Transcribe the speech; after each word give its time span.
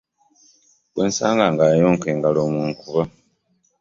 Gwensanga 0.93 1.45
ng'ayonka 1.53 2.07
engalo 2.13 2.41
mukuba. 2.53 3.03